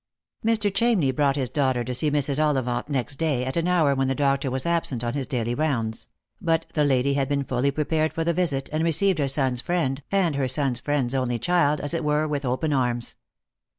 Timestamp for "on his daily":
5.03-5.53